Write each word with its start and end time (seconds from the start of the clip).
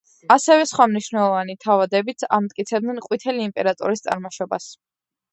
ასევე 0.35 0.63
სხვა 0.69 0.85
მნიშვნელოვანი 0.91 1.55
თავადებიც 1.65 2.25
ამტკიცებდნენ 2.37 3.01
ყვითელი 3.07 3.43
იმპერატორის 3.49 4.03
წარმოშობას. 4.07 4.67